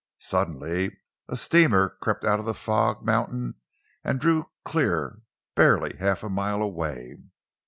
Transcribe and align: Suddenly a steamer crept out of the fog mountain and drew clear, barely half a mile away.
Suddenly 0.17 0.97
a 1.29 1.37
steamer 1.37 1.89
crept 2.01 2.25
out 2.25 2.39
of 2.39 2.45
the 2.47 2.55
fog 2.55 3.05
mountain 3.05 3.57
and 4.03 4.19
drew 4.19 4.49
clear, 4.65 5.21
barely 5.53 5.95
half 5.97 6.23
a 6.23 6.27
mile 6.29 6.63
away. 6.63 7.17